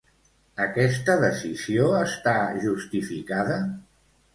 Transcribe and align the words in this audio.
Aquesta 0.65 1.17
decisió 1.25 1.93
està 2.01 2.37
justificada? 2.67 3.65